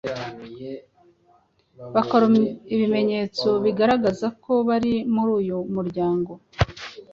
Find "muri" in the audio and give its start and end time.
5.13-5.31